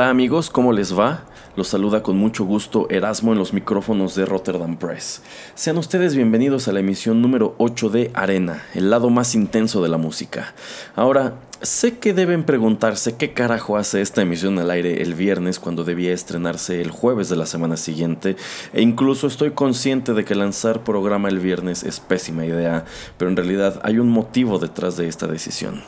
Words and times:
Hola 0.00 0.08
amigos, 0.08 0.48
¿cómo 0.48 0.72
les 0.72 0.98
va? 0.98 1.24
Los 1.56 1.68
saluda 1.68 2.02
con 2.02 2.16
mucho 2.16 2.46
gusto 2.46 2.88
Erasmo 2.88 3.32
en 3.32 3.38
los 3.38 3.52
micrófonos 3.52 4.14
de 4.14 4.24
Rotterdam 4.24 4.78
Press. 4.78 5.20
Sean 5.54 5.76
ustedes 5.76 6.16
bienvenidos 6.16 6.68
a 6.68 6.72
la 6.72 6.80
emisión 6.80 7.20
número 7.20 7.54
8 7.58 7.90
de 7.90 8.10
Arena, 8.14 8.64
el 8.72 8.88
lado 8.88 9.10
más 9.10 9.34
intenso 9.34 9.82
de 9.82 9.90
la 9.90 9.98
música. 9.98 10.54
Ahora, 10.96 11.34
sé 11.60 11.98
que 11.98 12.14
deben 12.14 12.44
preguntarse 12.44 13.16
qué 13.16 13.34
carajo 13.34 13.76
hace 13.76 14.00
esta 14.00 14.22
emisión 14.22 14.58
al 14.58 14.70
aire 14.70 15.02
el 15.02 15.12
viernes 15.12 15.58
cuando 15.58 15.84
debía 15.84 16.14
estrenarse 16.14 16.80
el 16.80 16.90
jueves 16.90 17.28
de 17.28 17.36
la 17.36 17.44
semana 17.44 17.76
siguiente, 17.76 18.36
e 18.72 18.80
incluso 18.80 19.26
estoy 19.26 19.50
consciente 19.50 20.14
de 20.14 20.24
que 20.24 20.34
lanzar 20.34 20.82
programa 20.82 21.28
el 21.28 21.40
viernes 21.40 21.82
es 21.82 22.00
pésima 22.00 22.46
idea, 22.46 22.86
pero 23.18 23.30
en 23.30 23.36
realidad 23.36 23.82
hay 23.84 23.98
un 23.98 24.08
motivo 24.08 24.58
detrás 24.58 24.96
de 24.96 25.08
esta 25.08 25.26
decisión. 25.26 25.82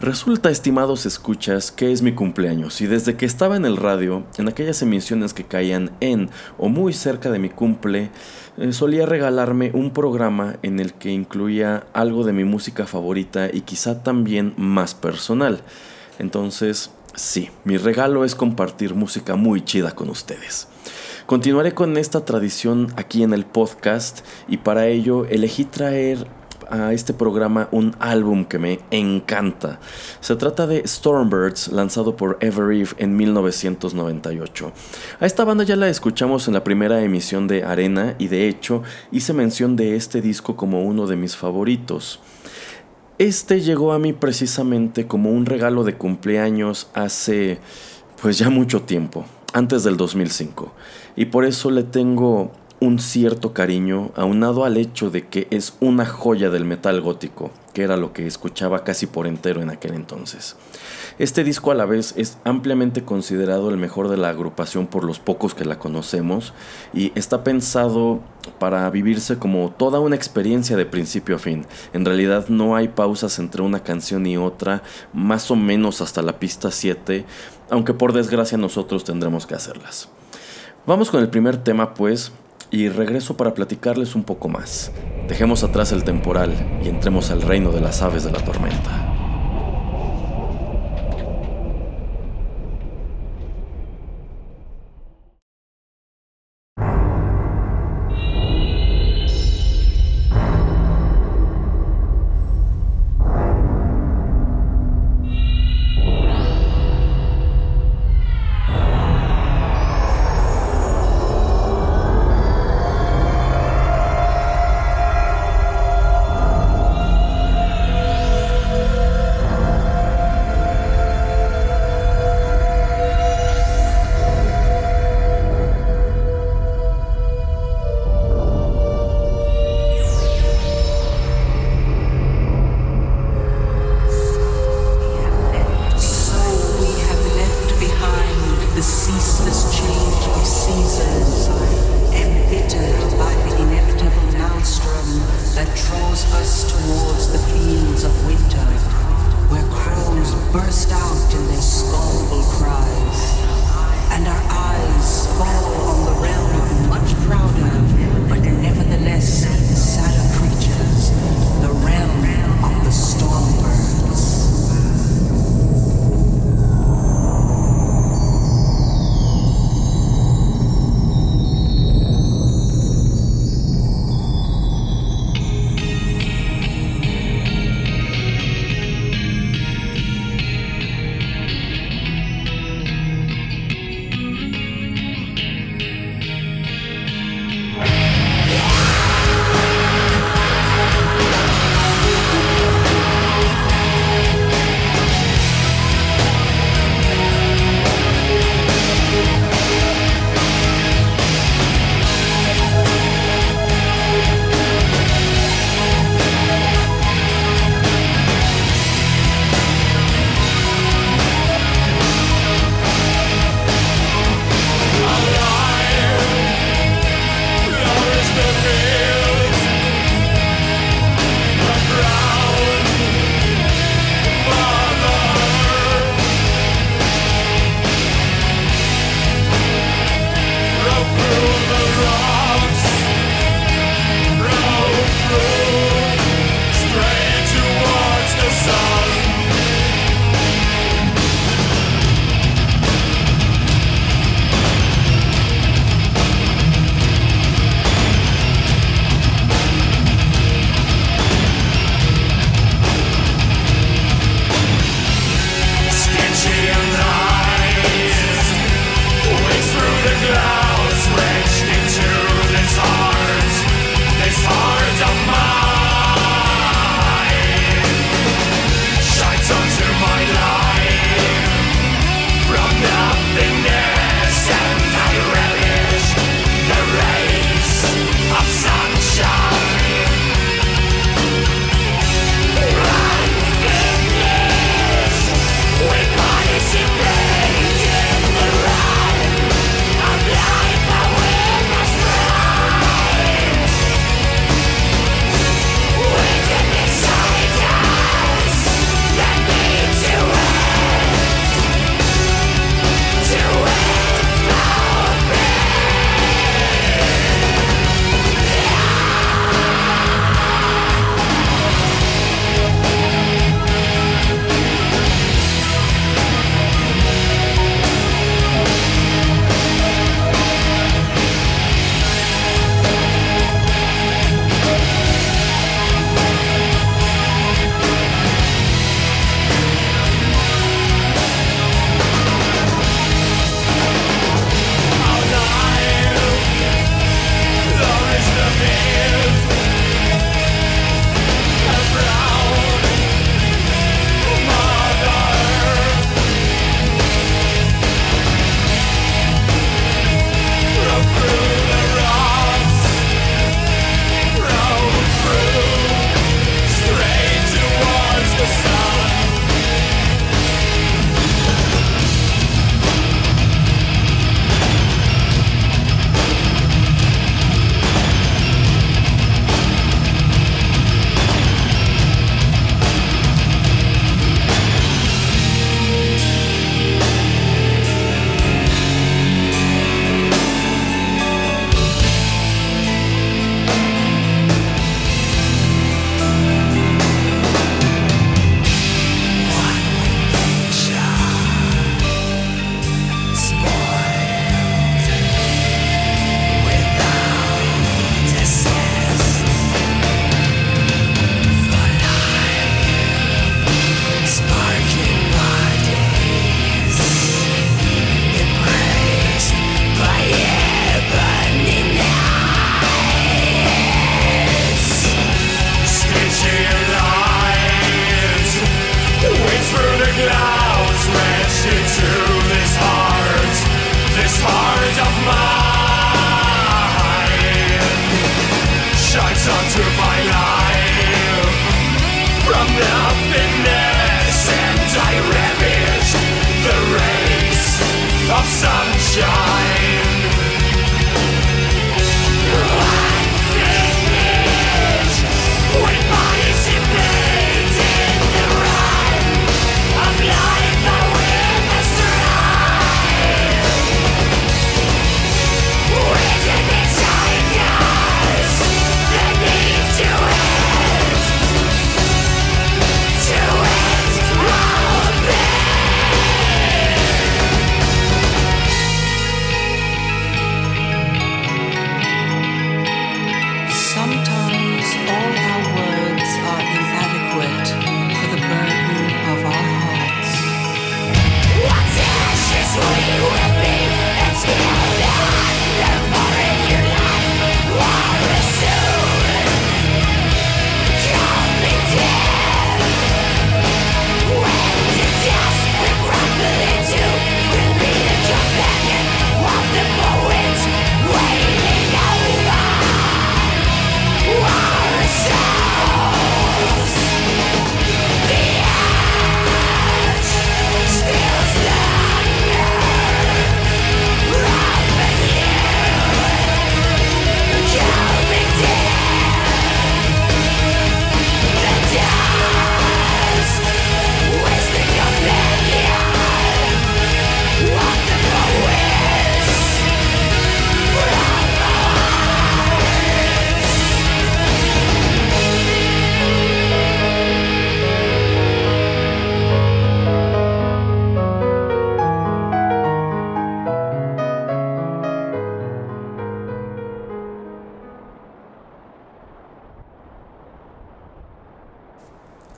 Resulta, 0.00 0.48
estimados 0.48 1.06
escuchas, 1.06 1.72
que 1.72 1.90
es 1.90 2.02
mi 2.02 2.12
cumpleaños 2.12 2.80
y 2.80 2.86
desde 2.86 3.16
que 3.16 3.26
estaba 3.26 3.56
en 3.56 3.64
el 3.64 3.76
radio, 3.76 4.22
en 4.36 4.46
aquellas 4.46 4.80
emisiones 4.80 5.34
que 5.34 5.42
caían 5.42 5.90
en 5.98 6.30
o 6.56 6.68
muy 6.68 6.92
cerca 6.92 7.32
de 7.32 7.40
mi 7.40 7.48
cumple, 7.48 8.10
eh, 8.58 8.72
solía 8.72 9.06
regalarme 9.06 9.72
un 9.74 9.90
programa 9.90 10.54
en 10.62 10.78
el 10.78 10.92
que 10.92 11.10
incluía 11.10 11.84
algo 11.94 12.22
de 12.22 12.32
mi 12.32 12.44
música 12.44 12.86
favorita 12.86 13.50
y 13.52 13.62
quizá 13.62 14.04
también 14.04 14.54
más 14.56 14.94
personal. 14.94 15.62
Entonces, 16.20 16.92
sí, 17.16 17.50
mi 17.64 17.76
regalo 17.76 18.24
es 18.24 18.36
compartir 18.36 18.94
música 18.94 19.34
muy 19.34 19.64
chida 19.64 19.96
con 19.96 20.10
ustedes. 20.10 20.68
Continuaré 21.26 21.74
con 21.74 21.96
esta 21.96 22.24
tradición 22.24 22.92
aquí 22.94 23.24
en 23.24 23.34
el 23.34 23.44
podcast 23.44 24.20
y 24.46 24.58
para 24.58 24.86
ello 24.86 25.26
elegí 25.26 25.64
traer 25.64 26.37
a 26.70 26.92
este 26.92 27.12
programa 27.12 27.68
un 27.72 27.94
álbum 27.98 28.44
que 28.44 28.58
me 28.58 28.80
encanta. 28.90 29.80
Se 30.20 30.36
trata 30.36 30.66
de 30.66 30.86
Stormbirds, 30.86 31.68
lanzado 31.68 32.16
por 32.16 32.38
Evereve 32.40 32.90
en 32.98 33.16
1998. 33.16 34.72
A 35.20 35.26
esta 35.26 35.44
banda 35.44 35.64
ya 35.64 35.76
la 35.76 35.88
escuchamos 35.88 36.48
en 36.48 36.54
la 36.54 36.64
primera 36.64 37.02
emisión 37.02 37.46
de 37.48 37.64
Arena 37.64 38.14
y 38.18 38.28
de 38.28 38.48
hecho 38.48 38.82
hice 39.10 39.32
mención 39.32 39.76
de 39.76 39.96
este 39.96 40.20
disco 40.20 40.56
como 40.56 40.82
uno 40.82 41.06
de 41.06 41.16
mis 41.16 41.36
favoritos. 41.36 42.20
Este 43.18 43.60
llegó 43.60 43.92
a 43.92 43.98
mí 43.98 44.12
precisamente 44.12 45.06
como 45.06 45.30
un 45.30 45.46
regalo 45.46 45.82
de 45.82 45.96
cumpleaños 45.96 46.88
hace 46.94 47.58
pues 48.22 48.38
ya 48.38 48.50
mucho 48.50 48.82
tiempo, 48.82 49.24
antes 49.52 49.84
del 49.84 49.96
2005. 49.96 50.72
Y 51.16 51.26
por 51.26 51.44
eso 51.44 51.70
le 51.70 51.82
tengo 51.82 52.52
un 52.80 52.98
cierto 53.00 53.52
cariño 53.52 54.12
aunado 54.14 54.64
al 54.64 54.76
hecho 54.76 55.10
de 55.10 55.26
que 55.26 55.48
es 55.50 55.74
una 55.80 56.06
joya 56.06 56.48
del 56.50 56.64
metal 56.64 57.00
gótico, 57.00 57.50
que 57.74 57.82
era 57.82 57.96
lo 57.96 58.12
que 58.12 58.26
escuchaba 58.26 58.84
casi 58.84 59.06
por 59.06 59.26
entero 59.26 59.62
en 59.62 59.70
aquel 59.70 59.94
entonces. 59.94 60.56
Este 61.18 61.42
disco 61.42 61.72
a 61.72 61.74
la 61.74 61.86
vez 61.86 62.14
es 62.16 62.38
ampliamente 62.44 63.02
considerado 63.02 63.70
el 63.70 63.76
mejor 63.76 64.08
de 64.08 64.16
la 64.16 64.28
agrupación 64.28 64.86
por 64.86 65.02
los 65.02 65.18
pocos 65.18 65.54
que 65.54 65.64
la 65.64 65.78
conocemos 65.78 66.52
y 66.94 67.10
está 67.16 67.42
pensado 67.42 68.20
para 68.60 68.88
vivirse 68.90 69.38
como 69.38 69.70
toda 69.70 69.98
una 69.98 70.16
experiencia 70.16 70.76
de 70.76 70.86
principio 70.86 71.36
a 71.36 71.40
fin. 71.40 71.66
En 71.92 72.04
realidad 72.04 72.48
no 72.48 72.76
hay 72.76 72.88
pausas 72.88 73.40
entre 73.40 73.62
una 73.62 73.82
canción 73.82 74.26
y 74.26 74.36
otra, 74.36 74.82
más 75.12 75.50
o 75.50 75.56
menos 75.56 76.00
hasta 76.00 76.22
la 76.22 76.38
pista 76.38 76.70
7, 76.70 77.24
aunque 77.70 77.94
por 77.94 78.12
desgracia 78.12 78.56
nosotros 78.56 79.02
tendremos 79.02 79.46
que 79.46 79.54
hacerlas. 79.54 80.08
Vamos 80.86 81.10
con 81.10 81.20
el 81.20 81.28
primer 81.28 81.56
tema 81.58 81.92
pues, 81.92 82.32
y 82.70 82.88
regreso 82.88 83.36
para 83.36 83.54
platicarles 83.54 84.14
un 84.14 84.24
poco 84.24 84.48
más. 84.48 84.92
Dejemos 85.28 85.64
atrás 85.64 85.92
el 85.92 86.04
temporal 86.04 86.52
y 86.84 86.88
entremos 86.88 87.30
al 87.30 87.42
reino 87.42 87.70
de 87.72 87.80
las 87.80 88.02
aves 88.02 88.24
de 88.24 88.32
la 88.32 88.44
tormenta. 88.44 89.17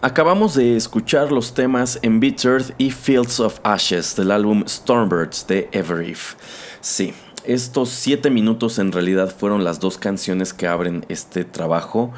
Acabamos 0.02 0.54
de 0.54 0.76
escuchar 0.76 1.30
los 1.30 1.52
temas 1.52 1.99
Embittered 2.00 2.73
y 2.78 2.90
Fields 2.90 3.38
of 3.38 3.61
Ashes 3.62 4.16
del 4.16 4.30
álbum 4.30 4.64
Stormbirds 4.66 5.47
de 5.47 5.69
Everif. 5.73 6.37
Sí, 6.80 7.12
estos 7.45 7.90
7 7.90 8.30
minutos 8.30 8.78
en 8.78 8.92
realidad 8.92 9.28
fueron 9.37 9.62
las 9.62 9.78
dos 9.78 9.99
canciones 9.99 10.54
que 10.54 10.66
abren 10.66 11.04
este 11.11 11.45
trabajo. 11.45 12.12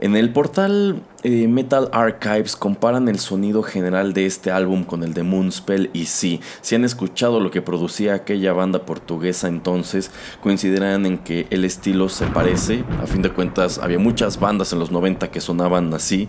En 0.00 0.16
el 0.16 0.32
portal 0.32 1.02
eh, 1.22 1.48
Metal 1.48 1.90
Archives 1.92 2.56
comparan 2.56 3.08
el 3.08 3.18
sonido 3.18 3.62
general 3.62 4.14
de 4.14 4.24
este 4.24 4.50
álbum 4.50 4.84
con 4.84 5.02
el 5.02 5.12
de 5.12 5.24
Moonspell 5.24 5.90
y 5.92 6.06
sí, 6.06 6.40
si 6.62 6.76
han 6.76 6.84
escuchado 6.84 7.40
lo 7.40 7.50
que 7.50 7.60
producía 7.60 8.14
aquella 8.14 8.54
banda 8.54 8.86
portuguesa 8.86 9.48
entonces, 9.48 10.12
coincidirán 10.40 11.04
en 11.04 11.18
que 11.18 11.46
el 11.50 11.66
estilo 11.66 12.08
se 12.08 12.26
parece, 12.28 12.84
a 13.02 13.06
fin 13.06 13.20
de 13.20 13.32
cuentas 13.32 13.78
había 13.78 13.98
muchas 13.98 14.40
bandas 14.40 14.72
en 14.72 14.78
los 14.78 14.92
90 14.92 15.30
que 15.30 15.40
sonaban 15.42 15.92
así, 15.92 16.28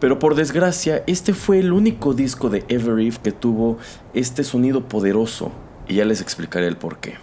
pero 0.00 0.18
por 0.18 0.34
desgracia, 0.34 1.02
este 1.06 1.34
fue 1.34 1.58
el 1.58 1.72
único 1.72 2.14
disco 2.14 2.48
de 2.48 2.64
Everif 2.68 3.18
que 3.18 3.32
tuvo 3.32 3.78
este 4.14 4.44
sonido 4.44 4.88
poderoso, 4.88 5.52
y 5.88 5.94
ya 5.94 6.04
les 6.04 6.20
explicaré 6.20 6.66
el 6.68 6.76
por 6.76 6.98
qué. 6.98 7.14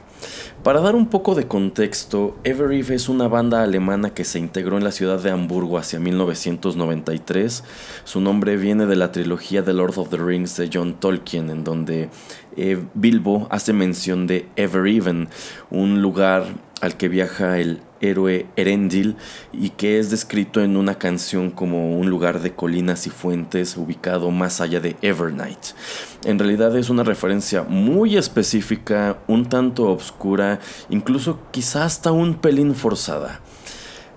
Para 0.64 0.80
dar 0.80 0.96
un 0.96 1.08
poco 1.08 1.36
de 1.36 1.46
contexto, 1.46 2.38
Everif 2.46 2.90
es 2.92 3.10
una 3.10 3.28
banda 3.28 3.64
alemana 3.64 4.14
que 4.14 4.24
se 4.24 4.40
integró 4.40 4.78
en 4.78 4.86
la 4.86 4.94
ciudad 4.94 5.20
de 5.22 5.30
Hamburgo 5.30 5.78
hacia 5.78 6.00
1993. 6.00 7.66
Su 8.06 8.22
nombre 8.22 8.56
viene 8.56 8.86
de 8.86 8.96
la 8.96 9.12
trilogía 9.12 9.66
The 9.66 9.74
Lord 9.74 9.98
of 9.98 10.10
the 10.10 10.18
Rings 10.18 10.56
de 10.56 10.70
John 10.74 10.94
Tolkien, 10.94 11.50
en 11.50 11.66
donde 11.66 12.10
eh, 12.56 12.82
Bilbo 12.94 13.48
hace 13.52 13.74
mención 13.74 14.26
de 14.26 14.48
Evereven, 14.56 15.28
un 15.70 16.02
lugar 16.02 16.46
al 16.84 16.98
que 16.98 17.08
viaja 17.08 17.60
el 17.60 17.80
héroe 18.02 18.46
Erendil 18.58 19.16
y 19.54 19.70
que 19.70 20.00
es 20.00 20.12
descrito 20.12 20.62
en 20.62 20.76
una 20.76 20.96
canción 20.96 21.50
como 21.50 21.98
un 21.98 22.10
lugar 22.10 22.42
de 22.42 22.54
colinas 22.54 23.08
y 23.08 23.10
fuentes 23.10 23.78
ubicado 23.78 24.32
más 24.32 24.60
allá 24.60 24.82
de 24.82 24.98
Evernight. 25.02 25.60
En 26.26 26.40
realidad 26.40 26.76
es 26.76 26.90
una 26.90 27.04
referencia 27.04 27.64
muy 27.64 28.18
específica, 28.18 29.20
un 29.28 29.48
tanto 29.48 29.86
obscura, 29.86 30.60
incluso 30.90 31.40
quizá 31.52 31.86
hasta 31.86 32.12
un 32.12 32.36
pelín 32.36 32.76
forzada. 32.76 33.40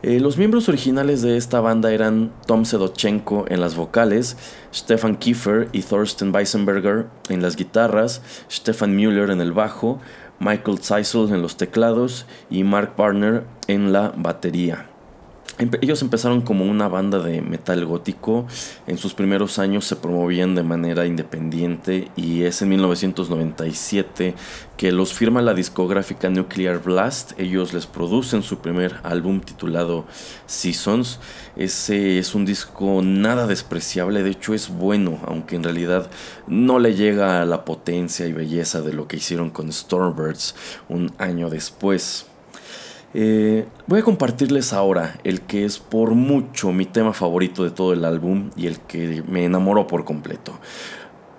Eh, 0.03 0.21
los 0.21 0.37
miembros 0.37 0.69
originales 0.69 1.23
de 1.23 1.37
esta 1.37 1.61
banda 1.61 1.93
eran 1.93 2.33
Tom 2.47 2.65
Sedochenko 2.65 3.47
en 3.49 3.61
las 3.61 3.77
vocales, 3.77 4.37
Stefan 4.75 5.17
Kiefer 5.17 5.69
y 5.73 5.83
Thorsten 5.83 6.35
Weisenberger 6.35 7.07
en 7.29 7.43
las 7.43 7.57
guitarras, 7.57 8.23
Stefan 8.51 8.95
Müller 8.95 9.31
en 9.31 9.41
el 9.41 9.53
bajo, 9.53 9.99
Michael 10.39 10.79
Zeisel 10.79 11.33
en 11.33 11.43
los 11.43 11.57
teclados 11.57 12.27
y 12.51 12.65
Mark 12.65 12.95
Barner 12.97 13.45
en 13.69 13.93
la 13.93 14.13
batería. 14.17 14.91
Ellos 15.59 16.03
empezaron 16.03 16.43
como 16.43 16.67
una 16.67 16.87
banda 16.87 17.19
de 17.19 17.41
metal 17.41 17.87
gótico, 17.87 18.47
en 18.87 18.99
sus 18.99 19.15
primeros 19.15 19.59
años 19.59 19.87
se 19.87 19.97
promovían 19.97 20.55
de 20.55 20.63
manera 20.63 21.07
independiente 21.07 22.11
y 22.15 22.43
es 22.43 22.61
en 22.61 22.69
1997 22.69 24.35
que 24.77 24.93
los 24.93 25.15
firma 25.15 25.41
la 25.41 25.55
discográfica 25.55 26.29
Nuclear 26.29 26.83
Blast, 26.83 27.33
ellos 27.41 27.73
les 27.73 27.87
producen 27.87 28.43
su 28.43 28.59
primer 28.59 28.97
álbum 29.03 29.41
titulado 29.41 30.05
Seasons, 30.45 31.21
ese 31.57 32.19
es 32.19 32.35
un 32.35 32.45
disco 32.45 33.01
nada 33.03 33.47
despreciable, 33.47 34.23
de 34.23 34.33
hecho 34.33 34.53
es 34.53 34.69
bueno, 34.69 35.21
aunque 35.27 35.57
en 35.57 35.65
realidad 35.65 36.11
no 36.47 36.79
le 36.79 36.95
llega 36.95 37.41
a 37.41 37.47
la 37.47 37.65
potencia 37.65 38.27
y 38.27 38.35
belleza 38.35 38.83
de 38.83 38.93
lo 38.93 39.09
que 39.09 39.17
hicieron 39.17 39.49
con 39.49 39.73
Stormbirds 39.73 40.55
un 40.91 41.13
año 41.17 41.49
después. 41.49 42.27
Eh, 43.15 43.67
voy 43.87 44.01
a 44.01 44.03
compartirles 44.03 44.73
ahora 44.73 45.19
el 45.25 45.41
que 45.41 45.65
es 45.65 45.79
por 45.79 46.11
mucho 46.11 46.73
mi 46.73 46.85
tema 46.85 47.13
favorito 47.13 47.65
de 47.65 47.71
todo 47.71 47.93
el 47.93 48.05
álbum 48.05 48.51
y 48.57 48.67
el 48.67 48.81
que 48.81 49.23
me 49.27 49.45
enamoró 49.45 49.87
por 49.87 50.05
completo. 50.05 50.59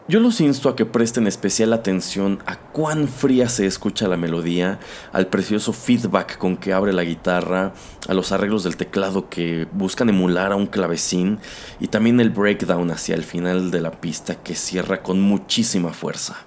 Yo 0.10 0.22
los 0.22 0.40
insto 0.40 0.70
a 0.70 0.76
que 0.78 0.86
presten 0.86 1.28
especial 1.28 1.74
atención 1.74 2.40
a 2.46 2.56
cuán 2.58 3.10
fría 3.10 3.50
se 3.50 3.66
escucha 3.66 4.08
la 4.08 4.16
melodía, 4.16 4.80
al 5.12 5.28
precioso 5.28 5.74
feedback 5.74 6.38
con 6.38 6.56
que 6.56 6.72
abre 6.72 6.94
la 6.94 7.04
guitarra, 7.04 7.74
a 8.08 8.14
los 8.14 8.32
arreglos 8.32 8.64
del 8.64 8.78
teclado 8.78 9.28
que 9.28 9.68
buscan 9.74 10.08
emular 10.08 10.54
a 10.54 10.56
un 10.56 10.68
clavecín 10.68 11.40
y 11.82 11.88
también 11.88 12.22
el 12.22 12.30
breakdown 12.30 12.90
hacia 12.90 13.16
el 13.16 13.24
final 13.24 13.70
de 13.70 13.82
la 13.82 14.00
pista 14.00 14.36
que 14.36 14.56
cierra 14.56 15.04
con 15.04 15.20
muchísima 15.20 15.92
fuerza. 15.92 16.47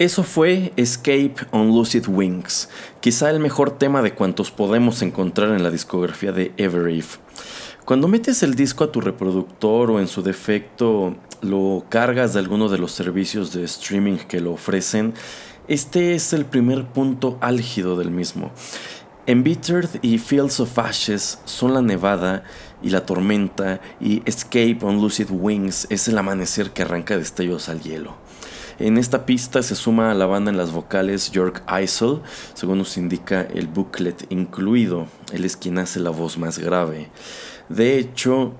Eso 0.00 0.22
fue 0.22 0.72
Escape 0.78 1.34
on 1.50 1.68
Lucid 1.68 2.08
Wings, 2.08 2.70
quizá 3.00 3.28
el 3.28 3.38
mejor 3.38 3.76
tema 3.76 4.00
de 4.00 4.14
cuantos 4.14 4.50
podemos 4.50 5.02
encontrar 5.02 5.50
en 5.50 5.62
la 5.62 5.70
discografía 5.70 6.32
de 6.32 6.54
Evereve. 6.56 7.18
Cuando 7.84 8.08
metes 8.08 8.42
el 8.42 8.54
disco 8.54 8.82
a 8.82 8.92
tu 8.92 9.02
reproductor 9.02 9.90
o 9.90 10.00
en 10.00 10.08
su 10.08 10.22
defecto 10.22 11.16
lo 11.42 11.84
cargas 11.90 12.32
de 12.32 12.38
alguno 12.38 12.70
de 12.70 12.78
los 12.78 12.92
servicios 12.92 13.52
de 13.52 13.64
streaming 13.64 14.16
que 14.16 14.40
lo 14.40 14.52
ofrecen, 14.52 15.12
este 15.68 16.14
es 16.14 16.32
el 16.32 16.46
primer 16.46 16.86
punto 16.86 17.36
álgido 17.42 17.98
del 17.98 18.10
mismo. 18.10 18.52
Embittered 19.26 19.90
y 20.00 20.16
Fields 20.16 20.60
of 20.60 20.78
Ashes 20.78 21.40
son 21.44 21.74
la 21.74 21.82
nevada 21.82 22.42
y 22.82 22.88
la 22.88 23.04
tormenta 23.04 23.82
y 24.00 24.22
Escape 24.24 24.78
on 24.80 25.02
Lucid 25.02 25.28
Wings 25.30 25.86
es 25.90 26.08
el 26.08 26.16
amanecer 26.16 26.70
que 26.70 26.80
arranca 26.80 27.18
destellos 27.18 27.68
al 27.68 27.82
hielo. 27.82 28.29
En 28.80 28.96
esta 28.96 29.26
pista 29.26 29.62
se 29.62 29.76
suma 29.76 30.10
a 30.10 30.14
la 30.14 30.24
banda 30.24 30.50
en 30.50 30.56
las 30.56 30.72
vocales 30.72 31.32
York 31.32 31.62
Isel, 31.82 32.22
según 32.54 32.78
nos 32.78 32.96
indica 32.96 33.42
el 33.42 33.66
booklet 33.66 34.24
incluido. 34.32 35.06
Él 35.34 35.44
es 35.44 35.58
quien 35.58 35.76
hace 35.76 36.00
la 36.00 36.08
voz 36.08 36.38
más 36.38 36.58
grave. 36.58 37.10
De 37.68 37.98
hecho, 37.98 38.54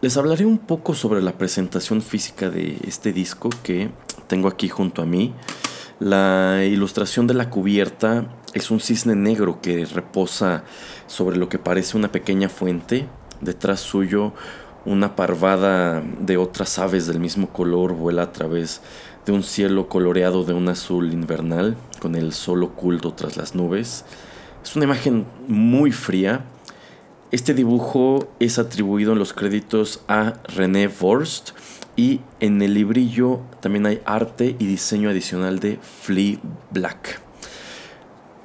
les 0.00 0.16
hablaré 0.16 0.46
un 0.46 0.58
poco 0.58 0.94
sobre 0.94 1.22
la 1.22 1.32
presentación 1.32 2.02
física 2.02 2.50
de 2.50 2.78
este 2.86 3.12
disco 3.12 3.50
que 3.64 3.90
tengo 4.28 4.46
aquí 4.46 4.68
junto 4.68 5.02
a 5.02 5.06
mí. 5.06 5.34
La 5.98 6.64
ilustración 6.64 7.26
de 7.26 7.34
la 7.34 7.50
cubierta 7.50 8.28
es 8.52 8.70
un 8.70 8.78
cisne 8.78 9.16
negro 9.16 9.60
que 9.60 9.86
reposa 9.86 10.62
sobre 11.08 11.36
lo 11.36 11.48
que 11.48 11.58
parece 11.58 11.96
una 11.96 12.12
pequeña 12.12 12.48
fuente. 12.48 13.08
Detrás 13.40 13.80
suyo 13.80 14.34
una 14.86 15.16
parvada 15.16 16.02
de 16.20 16.36
otras 16.36 16.78
aves 16.78 17.06
del 17.06 17.18
mismo 17.18 17.48
color 17.48 17.94
vuela 17.94 18.22
a 18.22 18.32
través 18.32 18.82
de 19.26 19.32
un 19.32 19.42
cielo 19.42 19.88
coloreado 19.88 20.44
de 20.44 20.52
un 20.52 20.68
azul 20.68 21.12
invernal, 21.12 21.76
con 22.00 22.14
el 22.14 22.32
sol 22.32 22.62
oculto 22.62 23.14
tras 23.14 23.36
las 23.36 23.54
nubes. 23.54 24.04
Es 24.62 24.76
una 24.76 24.84
imagen 24.84 25.26
muy 25.48 25.92
fría. 25.92 26.44
Este 27.30 27.54
dibujo 27.54 28.28
es 28.38 28.58
atribuido 28.58 29.12
en 29.12 29.18
los 29.18 29.32
créditos 29.32 30.02
a 30.08 30.34
René 30.44 30.88
Forst 30.88 31.50
y 31.96 32.20
en 32.40 32.60
el 32.62 32.74
librillo 32.74 33.40
también 33.60 33.86
hay 33.86 34.00
arte 34.04 34.56
y 34.58 34.66
diseño 34.66 35.10
adicional 35.10 35.58
de 35.58 35.78
Flea 35.82 36.38
Black. 36.70 37.20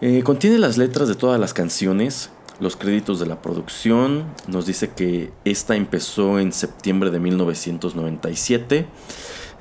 Eh, 0.02 0.24
contiene 0.24 0.60
las 0.60 0.78
letras 0.78 1.08
de 1.08 1.16
todas 1.16 1.40
las 1.40 1.54
canciones, 1.54 2.30
los 2.60 2.76
créditos 2.76 3.20
de 3.20 3.26
la 3.26 3.42
producción. 3.42 4.26
Nos 4.48 4.66
dice 4.66 4.92
que 4.92 5.32
esta 5.46 5.76
empezó 5.76 6.40
en 6.40 6.54
septiembre 6.54 7.12
de 7.12 7.20
1997. 7.20 8.88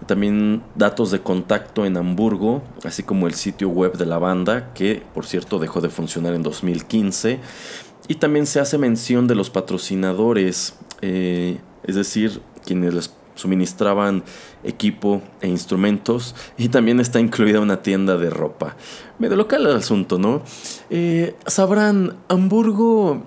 También 0.07 0.63
datos 0.75 1.11
de 1.11 1.21
contacto 1.21 1.85
en 1.85 1.97
Hamburgo, 1.97 2.63
así 2.85 3.03
como 3.03 3.27
el 3.27 3.35
sitio 3.35 3.69
web 3.69 3.97
de 3.97 4.07
la 4.07 4.19
banda, 4.19 4.73
que 4.73 5.03
por 5.15 5.27
cierto 5.27 5.59
dejó 5.59 5.81
de 5.81 5.91
funcionar 5.91 6.35
en 6.35 6.43
2015. 6.43 7.41
y 8.11 8.15
también 8.15 8.47
se 8.47 8.59
hace 8.59 8.79
mención 8.79 9.27
de 9.27 9.35
los 9.35 9.51
patrocinadores, 9.51 10.77
eh, 11.03 11.59
es 11.83 11.95
decir, 11.95 12.41
quienes 12.65 12.95
les 12.95 13.13
suministraban 13.39 14.25
equipo 14.65 15.23
e 15.41 15.49
instrumentos 15.49 16.35
y 16.57 16.69
también 16.69 17.01
está 17.01 17.21
incluida 17.21 17.61
una 17.61 17.83
tienda 17.83 18.17
de 18.17 18.31
ropa. 18.31 18.77
Medio 19.19 19.37
local 19.37 19.67
el 19.67 19.77
asunto, 19.77 20.19
¿no? 20.19 20.43
Eh, 20.91 21.37
sabrán, 21.47 22.17
Hamburgo 22.29 23.23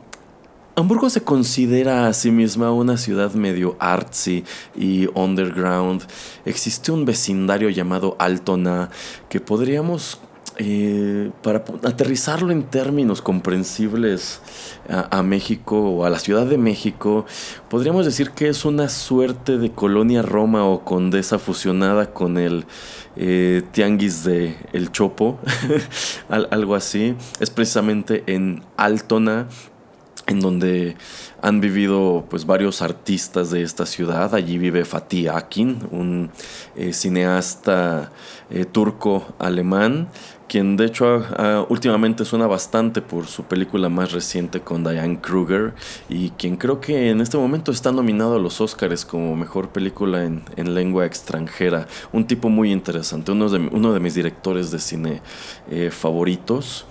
Hamburgo 0.81 1.11
se 1.11 1.21
considera 1.21 2.07
a 2.07 2.13
sí 2.13 2.31
misma 2.31 2.71
una 2.71 2.97
ciudad 2.97 3.33
medio 3.33 3.75
artsy 3.79 4.43
y 4.75 5.07
underground. 5.13 6.01
Existe 6.43 6.91
un 6.91 7.05
vecindario 7.05 7.69
llamado 7.69 8.15
Altona 8.17 8.89
que 9.29 9.39
podríamos, 9.39 10.19
eh, 10.57 11.29
para 11.43 11.63
aterrizarlo 11.83 12.51
en 12.51 12.63
términos 12.63 13.21
comprensibles 13.21 14.41
a, 14.89 15.21
México 15.21 15.79
o 15.79 16.03
a 16.03 16.09
la 16.09 16.17
Ciudad 16.17 16.47
de 16.47 16.57
México, 16.57 17.27
podríamos 17.69 18.05
decir 18.05 18.31
que 18.31 18.49
es 18.49 18.65
una 18.65 18.89
suerte 18.89 19.59
de 19.59 19.71
colonia 19.71 20.23
Roma 20.23 20.65
o 20.65 20.83
condesa 20.83 21.37
fusionada 21.37 22.11
con 22.11 22.39
el 22.39 22.65
eh, 23.15 23.61
tianguis 23.71 24.23
de 24.23 24.57
El 24.73 24.91
Chopo, 24.91 25.37
al- 26.29 26.47
algo 26.49 26.73
así. 26.73 27.13
Es 27.39 27.51
precisamente 27.51 28.23
en 28.25 28.63
Altona 28.77 29.47
en 30.31 30.39
donde 30.39 30.95
han 31.41 31.61
vivido 31.61 32.25
pues 32.29 32.45
varios 32.45 32.81
artistas 32.81 33.51
de 33.51 33.61
esta 33.61 33.85
ciudad. 33.85 34.33
Allí 34.33 34.57
vive 34.57 34.85
Fatih 34.85 35.29
Akin, 35.29 35.87
un 35.91 36.31
eh, 36.75 36.93
cineasta 36.93 38.11
eh, 38.49 38.65
turco-alemán, 38.65 40.07
quien 40.47 40.75
de 40.75 40.85
hecho 40.85 41.25
ah, 41.37 41.65
últimamente 41.69 42.25
suena 42.25 42.45
bastante 42.45 43.01
por 43.01 43.27
su 43.27 43.43
película 43.43 43.89
más 43.89 44.11
reciente 44.11 44.61
con 44.61 44.83
Diane 44.83 45.21
Kruger 45.21 45.73
y 46.09 46.31
quien 46.31 46.57
creo 46.57 46.81
que 46.81 47.09
en 47.09 47.21
este 47.21 47.37
momento 47.37 47.71
está 47.71 47.91
nominado 47.91 48.35
a 48.35 48.39
los 48.39 48.59
Oscars 48.59 49.05
como 49.05 49.35
mejor 49.35 49.69
película 49.69 50.25
en, 50.25 50.43
en 50.57 50.73
lengua 50.73 51.05
extranjera. 51.05 51.87
Un 52.11 52.25
tipo 52.25 52.49
muy 52.49 52.71
interesante, 52.71 53.31
uno 53.31 53.49
de, 53.49 53.59
uno 53.71 53.93
de 53.93 53.99
mis 53.99 54.13
directores 54.13 54.71
de 54.71 54.79
cine 54.79 55.21
eh, 55.69 55.89
favoritos. 55.89 56.85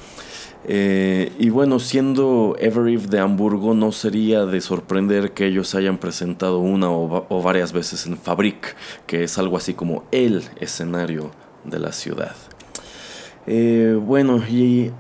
Eh, 0.67 1.33
y 1.39 1.49
bueno, 1.49 1.79
siendo 1.79 2.55
Evereve 2.59 3.07
de 3.07 3.19
Hamburgo, 3.19 3.75
no 3.75 3.93
sería 3.93 4.45
de 4.45 4.61
sorprender 4.61 5.33
que 5.33 5.47
ellos 5.47 5.75
hayan 5.75 5.99
presentado 5.99 6.59
una 6.59 6.91
o, 6.91 7.09
va- 7.09 7.25
o 7.29 7.43
varias 7.43 7.73
veces 7.73 8.07
en 8.07 8.17
Fabrik, 8.19 8.77
que 9.07 9.25
es 9.25 9.39
algo 9.39 9.57
así 9.57 9.75
como 9.75 10.05
el 10.13 10.45
escenario 10.61 11.31
de 11.65 11.79
la 11.79 11.93
ciudad. 11.93 12.35
Eh, 13.47 13.99
bueno, 14.01 14.43
y 14.47 14.91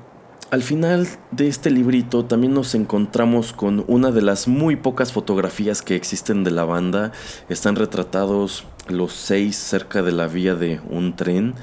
al 0.50 0.62
final 0.62 1.06
de 1.30 1.46
este 1.46 1.70
librito 1.70 2.24
también 2.24 2.54
nos 2.54 2.74
encontramos 2.74 3.52
con 3.52 3.84
una 3.86 4.10
de 4.10 4.22
las 4.22 4.48
muy 4.48 4.76
pocas 4.76 5.12
fotografías 5.12 5.82
que 5.82 5.94
existen 5.94 6.42
de 6.42 6.50
la 6.50 6.64
banda. 6.64 7.12
Están 7.48 7.76
retratados 7.76 8.64
los 8.88 9.12
seis 9.12 9.56
cerca 9.56 10.02
de 10.02 10.12
la 10.12 10.26
vía 10.26 10.54
de 10.54 10.80
un 10.88 11.14
tren. 11.14 11.54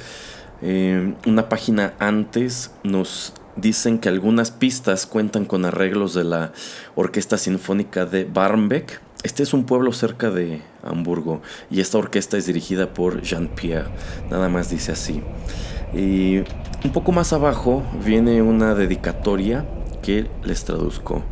Eh, 0.61 1.13
una 1.25 1.49
página 1.49 1.93
antes 1.99 2.71
nos 2.83 3.33
dicen 3.57 3.99
que 3.99 4.09
algunas 4.09 4.51
pistas 4.51 5.05
cuentan 5.05 5.45
con 5.45 5.65
arreglos 5.65 6.13
de 6.13 6.23
la 6.23 6.51
Orquesta 6.95 7.37
Sinfónica 7.37 8.05
de 8.05 8.25
Barmbek. 8.25 9.01
Este 9.23 9.43
es 9.43 9.53
un 9.53 9.65
pueblo 9.65 9.91
cerca 9.91 10.29
de 10.29 10.61
Hamburgo 10.83 11.41
y 11.69 11.81
esta 11.81 11.97
orquesta 11.97 12.37
es 12.37 12.45
dirigida 12.45 12.93
por 12.93 13.21
Jean-Pierre. 13.21 13.89
Nada 14.29 14.47
más 14.47 14.69
dice 14.69 14.91
así. 14.91 15.21
Y 15.93 16.37
un 16.83 16.91
poco 16.93 17.11
más 17.11 17.33
abajo 17.33 17.83
viene 18.05 18.41
una 18.41 18.75
dedicatoria 18.75 19.65
que 20.01 20.27
les 20.43 20.63
traduzco. 20.63 21.23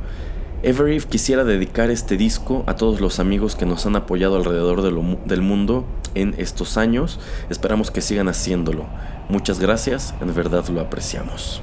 Evereve 0.64 1.06
quisiera 1.06 1.44
dedicar 1.44 1.92
este 1.92 2.18
disco 2.18 2.64
a 2.66 2.76
todos 2.76 3.00
los 3.00 3.20
amigos 3.20 3.56
que 3.56 3.68
nos 3.68 3.86
han 3.86 3.96
apoyado 3.96 4.36
alrededor 4.38 4.82
del 4.82 5.42
mundo 5.42 5.86
en 6.16 6.34
estos 6.40 6.78
años. 6.78 7.20
Esperamos 7.52 7.92
que 7.92 8.02
sigan 8.02 8.28
haciéndolo. 8.28 8.88
Muchas 9.30 9.60
gracias, 9.60 10.16
en 10.22 10.34
verdad 10.34 10.68
lo 10.70 10.82
apreciamos. 10.82 11.62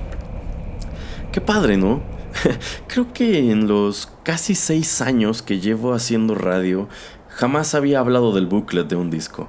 Qué 1.33 1.41
padre, 1.41 1.79
¿no? 1.79 2.03
Creo 2.89 3.11
que 3.15 3.51
en 3.51 3.67
los 3.67 4.07
casi 4.23 4.55
seis 4.55 5.01
años 5.01 5.41
que 5.41 5.61
llevo 5.61 5.95
haciendo 5.95 6.35
radio, 6.35 6.91
jamás 7.29 7.75
había 7.75 8.01
hablado 8.01 8.35
del 8.35 8.47
booklet 8.47 8.87
de 8.87 8.97
un 8.97 9.11
disco. 9.11 9.49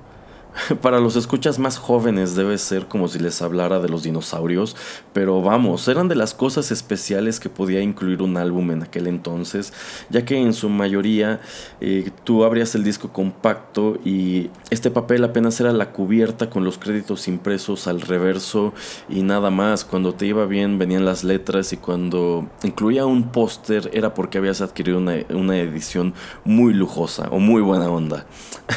Para 0.82 1.00
los 1.00 1.16
escuchas 1.16 1.60
más 1.60 1.78
jóvenes 1.78 2.36
debe 2.36 2.58
ser 2.58 2.88
como 2.88 3.08
si 3.08 3.20
les 3.20 3.42
hablara 3.42 3.80
de 3.80 3.90
los 3.90 4.04
dinosaurios, 4.04 4.76
pero 5.12 5.42
vamos, 5.42 5.88
eran 5.88 6.08
de 6.08 6.16
las 6.16 6.34
cosas 6.34 6.72
especiales 6.72 7.40
que 7.40 7.50
podía 7.50 7.82
incluir 7.82 8.22
un 8.22 8.38
álbum 8.38 8.72
en 8.72 8.84
aquel 8.84 9.08
entonces, 9.08 9.74
ya 10.10 10.26
que 10.26 10.38
en 10.38 10.54
su 10.54 10.70
mayoría 10.70 11.42
eh, 11.82 12.12
tú 12.24 12.44
abrías 12.44 12.76
el 12.76 12.84
disco 12.84 13.12
compacto 13.12 13.98
y 14.06 14.50
este 14.70 14.92
papel 14.92 15.24
apenas 15.24 15.60
era 15.60 15.74
la 15.74 15.92
cubierta 15.92 16.50
con 16.50 16.64
los 16.64 16.78
créditos 16.78 17.28
impresos 17.28 17.88
al 17.88 18.02
reverso 18.02 18.74
y 19.10 19.24
nada 19.24 19.50
más. 19.50 19.86
Cuando 19.86 20.14
te 20.14 20.26
iba 20.26 20.46
bien 20.46 20.78
venían 20.78 21.06
las 21.06 21.24
letras 21.24 21.74
y 21.74 21.78
cuando 21.78 22.48
incluía 22.64 23.06
un 23.06 23.32
póster 23.32 23.90
era 23.94 24.14
porque 24.14 24.38
habías 24.38 24.62
adquirido 24.62 24.98
una, 24.98 25.16
una 25.30 25.58
edición 25.58 26.14
muy 26.44 26.74
lujosa 26.74 27.28
o 27.32 27.40
muy 27.40 27.62
buena 27.62 27.90
onda. 27.90 28.26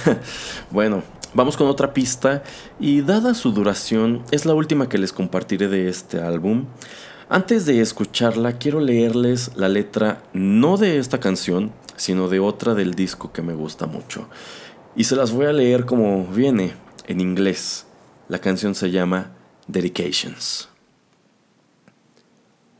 bueno, 0.71 1.03
Vamos 1.35 1.57
con 1.57 1.67
otra 1.67 1.93
pista 1.93 2.43
y 2.81 3.03
dada 3.03 3.35
su 3.35 3.53
duración 3.53 4.25
es 4.31 4.47
la 4.47 4.55
última 4.55 4.89
que 4.89 4.99
les 4.99 5.13
compartiré 5.13 5.69
de 5.69 5.89
este 5.89 6.21
álbum. 6.21 6.67
Antes 7.29 7.67
de 7.67 7.81
escucharla 7.81 8.59
quiero 8.59 8.81
leerles 8.81 9.51
la 9.57 9.69
letra 9.69 10.23
no 10.33 10.77
de 10.77 10.99
esta 10.99 11.21
canción, 11.21 11.73
sino 11.97 12.29
de 12.29 12.41
otra 12.41 12.75
del 12.75 12.95
disco 12.95 13.33
que 13.33 13.43
me 13.43 13.55
gusta 13.55 13.87
mucho. 13.87 14.29
Y 14.95 15.05
se 15.05 15.17
las 15.17 15.33
voy 15.33 15.47
a 15.47 15.53
leer 15.53 15.85
como 15.85 16.25
viene, 16.27 16.75
en 17.07 17.21
inglés. 17.21 17.87
La 18.29 18.39
canción 18.39 18.75
se 18.75 18.91
llama 18.91 19.33
Dedications. 19.67 20.69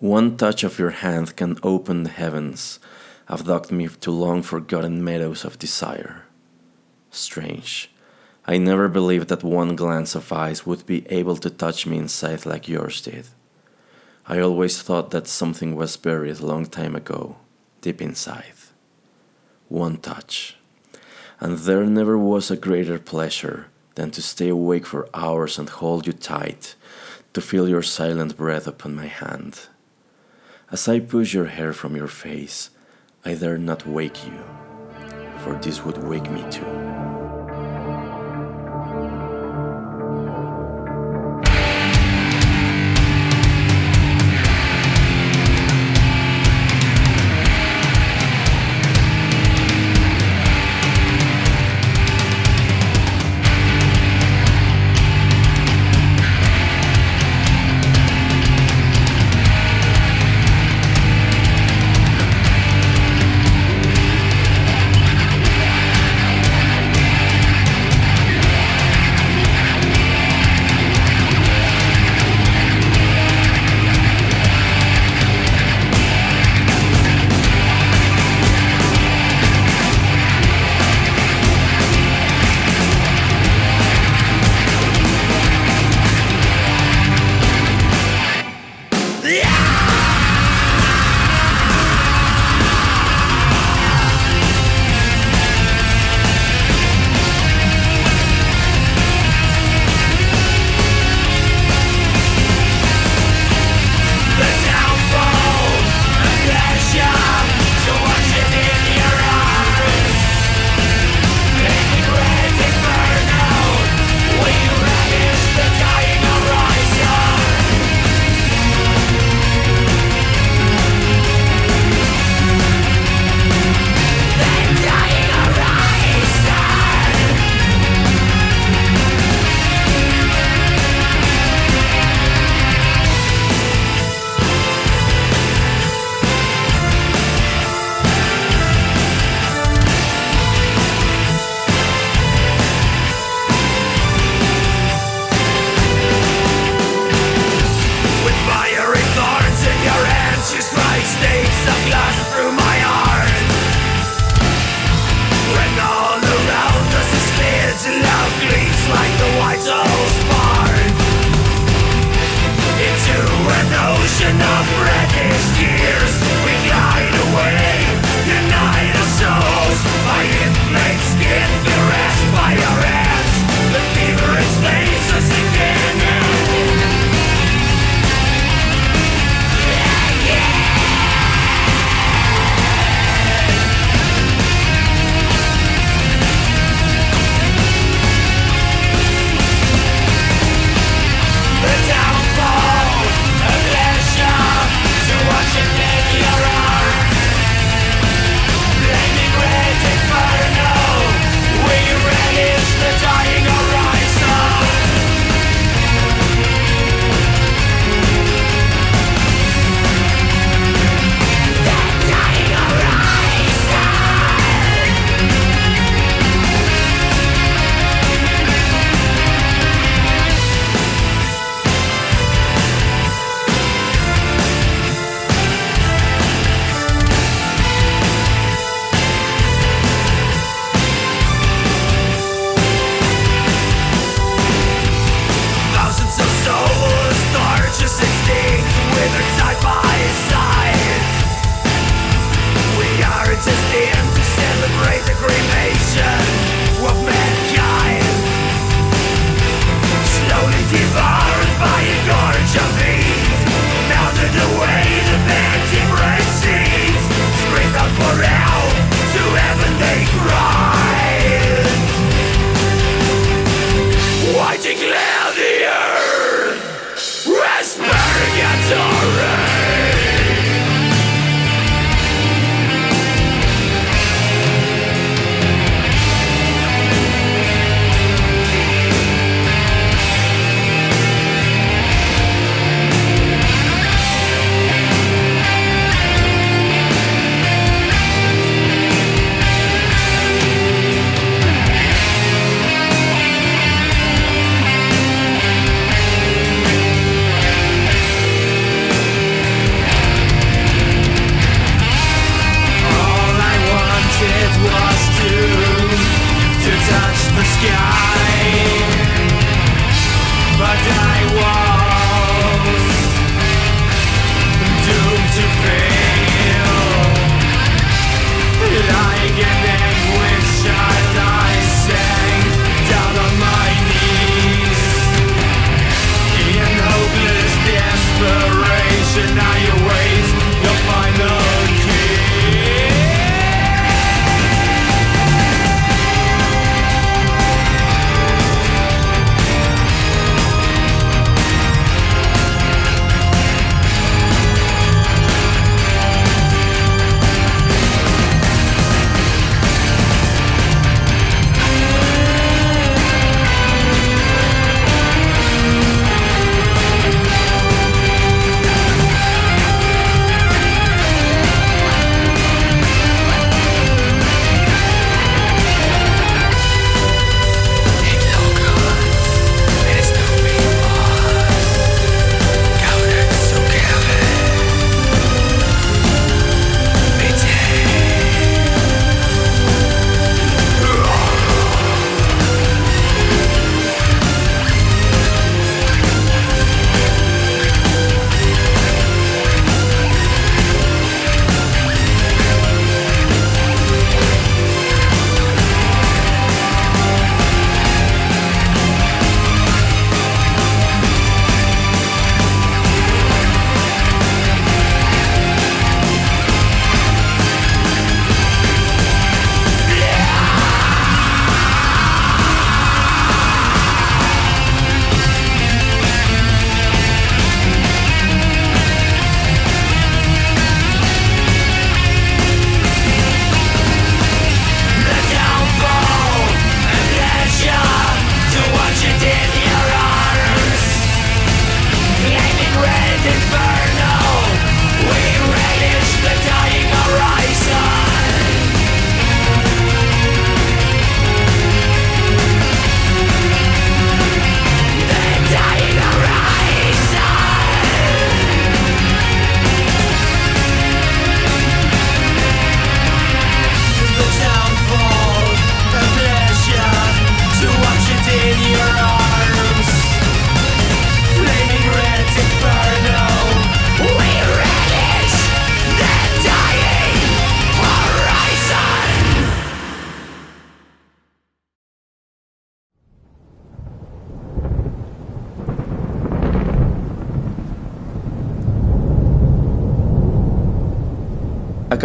One 0.01 0.33
touch 0.37 0.63
of 0.65 0.79
your 0.79 0.93
hand 1.03 1.35
can 1.35 1.57
open 1.63 2.05
the 2.05 2.11
heavens, 2.11 2.81
abduct 3.29 3.71
me 3.73 3.89
to 3.89 4.11
long 4.11 4.43
forgotten 4.43 5.03
meadows 5.03 5.45
of 5.45 5.59
desire. 5.59 6.25
Strange. 7.11 7.96
I 8.49 8.59
never 8.59 8.89
believed 8.89 9.29
that 9.29 9.43
one 9.43 9.75
glance 9.75 10.15
of 10.15 10.33
eyes 10.33 10.65
would 10.65 10.87
be 10.87 11.05
able 11.11 11.37
to 11.39 11.51
touch 11.51 11.85
me 11.85 11.99
inside 11.99 12.47
like 12.47 12.69
yours 12.69 13.03
did. 13.03 13.27
I 14.29 14.39
always 14.39 14.81
thought 14.81 15.11
that 15.11 15.27
something 15.27 15.75
was 15.75 15.97
buried 15.97 16.39
a 16.39 16.47
long 16.47 16.67
time 16.67 16.95
ago, 16.95 17.37
deep 17.81 18.01
inside. 18.01 18.55
One 19.69 19.97
touch. 19.97 20.57
And 21.41 21.59
there 21.59 21.85
never 21.85 22.17
was 22.17 22.51
a 22.51 22.57
greater 22.57 23.01
pleasure 23.01 23.67
than 23.97 24.13
to 24.13 24.23
stay 24.23 24.49
awake 24.49 24.87
for 24.87 25.09
hours 25.13 25.59
and 25.59 25.69
hold 25.69 26.07
you 26.07 26.13
tight, 26.13 26.77
to 27.33 27.41
feel 27.41 27.69
your 27.69 27.83
silent 27.83 28.37
breath 28.37 28.67
upon 28.69 28.95
my 28.95 29.07
hand. 29.07 29.67
As 30.71 30.89
I 30.89 31.01
push 31.01 31.35
your 31.35 31.47
hair 31.47 31.73
from 31.73 31.97
your 31.97 32.09
face, 32.09 32.71
I 33.25 33.35
dare 33.35 33.59
not 33.59 33.87
wake 33.87 34.25
you, 34.25 34.45
for 35.39 35.55
this 35.57 35.85
would 35.85 35.99
wake 35.99 36.31
me 36.31 36.45
too. 36.51 37.06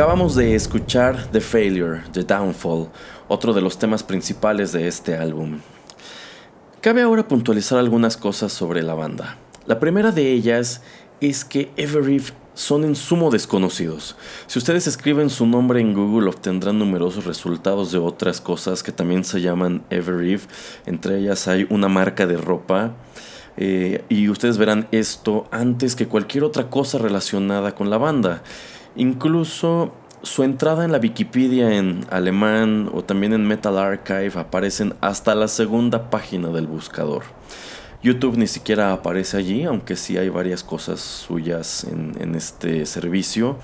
Acabamos 0.01 0.33
de 0.33 0.55
escuchar 0.55 1.27
The 1.31 1.41
Failure, 1.41 2.01
The 2.11 2.23
Downfall, 2.23 2.89
otro 3.27 3.53
de 3.53 3.61
los 3.61 3.77
temas 3.77 4.01
principales 4.01 4.71
de 4.71 4.87
este 4.87 5.15
álbum. 5.15 5.59
Cabe 6.81 7.03
ahora 7.03 7.27
puntualizar 7.27 7.77
algunas 7.77 8.17
cosas 8.17 8.51
sobre 8.51 8.81
la 8.81 8.95
banda. 8.95 9.37
La 9.67 9.79
primera 9.79 10.11
de 10.11 10.31
ellas 10.31 10.81
es 11.19 11.45
que 11.45 11.71
Evereve 11.77 12.33
son 12.55 12.83
en 12.83 12.95
sumo 12.95 13.29
desconocidos. 13.29 14.15
Si 14.47 14.57
ustedes 14.57 14.87
escriben 14.87 15.29
su 15.29 15.45
nombre 15.45 15.79
en 15.79 15.93
Google 15.93 16.29
obtendrán 16.29 16.79
numerosos 16.79 17.25
resultados 17.25 17.91
de 17.91 17.99
otras 17.99 18.41
cosas 18.41 18.81
que 18.81 18.91
también 18.91 19.23
se 19.23 19.39
llaman 19.39 19.83
Evereve. 19.91 20.41
Entre 20.87 21.19
ellas 21.19 21.47
hay 21.47 21.67
una 21.69 21.89
marca 21.89 22.25
de 22.25 22.37
ropa. 22.37 22.95
eh, 23.55 24.03
y 24.09 24.29
ustedes 24.29 24.57
verán 24.57 24.87
esto 24.91 25.47
antes 25.51 25.95
que 25.95 26.07
cualquier 26.07 26.43
otra 26.43 26.71
cosa 26.71 26.97
relacionada 26.97 27.75
con 27.75 27.91
la 27.91 27.99
banda. 27.99 28.41
Incluso 28.95 29.93
su 30.23 30.43
entrada 30.43 30.85
en 30.85 30.91
la 30.91 30.99
Wikipedia 30.99 31.77
en 31.77 32.05
alemán 32.09 32.89
o 32.93 33.03
también 33.03 33.33
en 33.33 33.47
Metal 33.47 33.77
Archive 33.77 34.33
aparecen 34.35 34.93
hasta 35.01 35.33
la 35.33 35.47
segunda 35.47 36.09
página 36.09 36.49
del 36.49 36.67
buscador. 36.67 37.23
YouTube 38.03 38.37
ni 38.37 38.47
siquiera 38.47 38.93
aparece 38.93 39.37
allí, 39.37 39.63
aunque 39.63 39.95
sí 39.95 40.17
hay 40.17 40.29
varias 40.29 40.63
cosas 40.63 40.99
suyas 40.99 41.83
en, 41.83 42.15
en 42.19 42.35
este 42.35 42.85
servicio. 42.85 43.57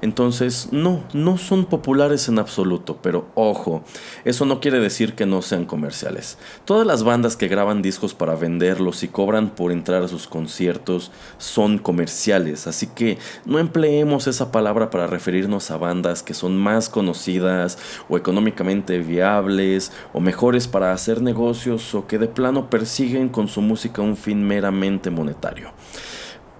Entonces, 0.00 0.68
no, 0.72 1.04
no 1.12 1.38
son 1.38 1.64
populares 1.64 2.28
en 2.28 2.40
absoluto, 2.40 2.98
pero 3.00 3.28
ojo, 3.36 3.84
eso 4.24 4.44
no 4.46 4.60
quiere 4.60 4.80
decir 4.80 5.14
que 5.14 5.26
no 5.26 5.42
sean 5.42 5.64
comerciales. 5.64 6.38
Todas 6.64 6.84
las 6.84 7.04
bandas 7.04 7.36
que 7.36 7.46
graban 7.46 7.82
discos 7.82 8.12
para 8.12 8.34
venderlos 8.34 9.04
y 9.04 9.08
cobran 9.08 9.50
por 9.50 9.70
entrar 9.70 10.02
a 10.02 10.08
sus 10.08 10.26
conciertos 10.26 11.12
son 11.38 11.78
comerciales, 11.78 12.66
así 12.66 12.88
que 12.88 13.16
no 13.44 13.60
empleemos 13.60 14.26
esa 14.26 14.50
palabra 14.50 14.90
para 14.90 15.06
referirnos 15.06 15.70
a 15.70 15.76
bandas 15.76 16.24
que 16.24 16.34
son 16.34 16.56
más 16.56 16.88
conocidas 16.88 17.78
o 18.08 18.16
económicamente 18.16 18.98
viables 18.98 19.92
o 20.12 20.18
mejores 20.18 20.66
para 20.66 20.92
hacer 20.92 21.22
negocios 21.22 21.94
o 21.94 22.08
que 22.08 22.18
de 22.18 22.26
plano 22.26 22.70
persiguen 22.70 23.28
con 23.28 23.46
su 23.46 23.60
música 23.60 23.81
un 24.00 24.16
fin 24.16 24.46
meramente 24.46 25.10
monetario. 25.10 25.72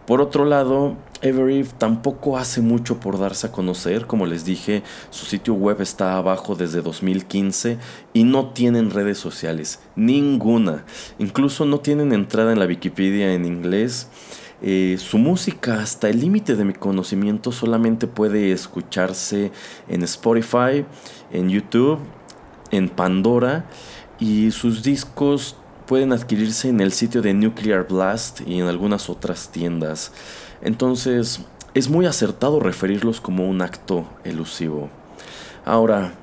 Por 0.07 0.21
otro 0.21 0.45
lado, 0.45 0.97
Evereve 1.21 1.69
tampoco 1.79 2.37
hace 2.37 2.61
mucho 2.61 2.99
por 2.99 3.21
darse 3.21 3.47
a 3.47 3.53
conocer, 3.53 4.07
como 4.09 4.27
les 4.27 4.45
dije, 4.45 4.83
su 5.11 5.25
sitio 5.27 5.55
web 5.55 5.81
está 5.81 6.17
abajo 6.17 6.57
desde 6.57 6.83
2015 6.83 7.79
y 8.13 8.25
no 8.25 8.49
tienen 8.49 8.91
redes 8.91 9.19
sociales, 9.19 9.79
ninguna. 9.95 10.85
Incluso 11.21 11.65
no 11.65 11.79
tienen 11.79 12.13
entrada 12.13 12.53
en 12.53 12.59
la 12.59 12.67
Wikipedia 12.67 13.33
en 13.33 13.47
inglés. 13.47 14.09
Eh, 14.61 14.97
su 14.99 15.19
música, 15.19 15.81
hasta 15.81 16.09
el 16.09 16.21
límite 16.21 16.57
de 16.57 16.65
mi 16.65 16.73
conocimiento, 16.73 17.53
solamente 17.53 18.09
puede 18.09 18.51
escucharse 18.51 19.53
en 19.89 20.03
Spotify, 20.03 20.85
en 21.33 21.49
YouTube, 21.49 22.01
en 22.73 22.89
Pandora 22.89 23.67
y 24.19 24.51
sus 24.51 24.83
discos 24.83 25.57
pueden 25.87 26.13
adquirirse 26.13 26.69
en 26.69 26.81
el 26.81 26.93
sitio 26.93 27.23
de 27.23 27.35
Nuclear 27.35 27.87
Blast 27.89 28.41
y 28.47 28.61
en 28.61 28.67
algunas 28.67 29.09
otras 29.11 29.51
tiendas. 29.51 30.13
Entonces, 30.61 31.41
es 31.75 31.89
muy 31.89 32.07
acertado 32.07 32.61
referirlos 32.61 33.21
como 33.21 33.49
un 33.49 33.63
acto 33.63 34.07
elusivo. 34.25 34.91
Ahora, 35.65 36.15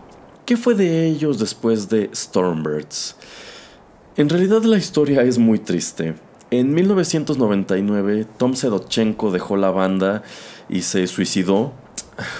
¿qué 0.45 0.57
fue 0.57 0.75
de 0.75 1.07
ellos 1.07 1.39
después 1.39 1.89
de 1.89 2.09
Stormbirds? 2.13 3.15
En 4.17 4.29
realidad 4.29 4.63
la 4.63 4.77
historia 4.77 5.23
es 5.23 5.37
muy 5.37 5.59
triste. 5.59 6.15
En 6.51 6.73
1999, 6.73 8.25
Tom 8.37 8.55
Sedochenko 8.55 9.31
dejó 9.31 9.55
la 9.55 9.71
banda 9.71 10.23
y 10.67 10.81
se 10.81 11.07
suicidó. 11.07 11.73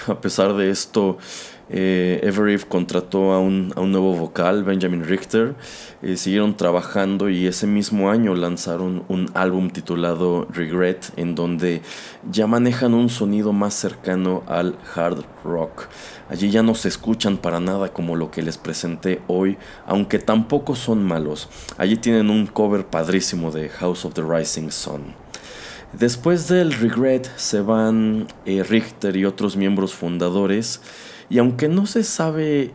A 0.08 0.20
pesar 0.20 0.54
de 0.54 0.70
esto, 0.70 1.18
eh, 1.68 2.32
contrató 2.68 3.32
a 3.32 3.38
un, 3.38 3.72
a 3.76 3.80
un 3.80 3.92
nuevo 3.92 4.14
vocal, 4.14 4.64
Benjamin 4.64 5.04
Richter. 5.04 5.54
Eh, 6.02 6.16
siguieron 6.16 6.56
trabajando 6.56 7.28
y 7.28 7.46
ese 7.46 7.66
mismo 7.66 8.10
año 8.10 8.34
lanzaron 8.34 9.04
un 9.08 9.30
álbum 9.34 9.70
titulado 9.70 10.46
Regret, 10.50 11.12
en 11.16 11.34
donde 11.34 11.82
ya 12.30 12.46
manejan 12.46 12.94
un 12.94 13.08
sonido 13.08 13.52
más 13.52 13.74
cercano 13.74 14.42
al 14.46 14.76
hard 14.94 15.24
rock. 15.44 15.88
Allí 16.28 16.50
ya 16.50 16.62
no 16.62 16.74
se 16.74 16.88
escuchan 16.88 17.36
para 17.36 17.60
nada 17.60 17.92
como 17.92 18.16
lo 18.16 18.30
que 18.30 18.42
les 18.42 18.58
presenté 18.58 19.20
hoy, 19.28 19.58
aunque 19.86 20.18
tampoco 20.18 20.74
son 20.74 21.04
malos. 21.04 21.48
Allí 21.76 21.96
tienen 21.96 22.30
un 22.30 22.46
cover 22.46 22.86
padrísimo 22.86 23.50
de 23.50 23.68
House 23.68 24.04
of 24.04 24.14
the 24.14 24.22
Rising 24.22 24.70
Sun. 24.70 25.14
Después 25.92 26.46
del 26.46 26.72
Regret 26.72 27.28
se 27.36 27.60
van 27.60 28.28
eh, 28.46 28.62
Richter 28.62 29.16
y 29.16 29.24
otros 29.24 29.56
miembros 29.56 29.92
fundadores 29.92 30.80
y 31.28 31.38
aunque 31.38 31.68
no 31.68 31.86
se 31.86 32.04
sabe 32.04 32.72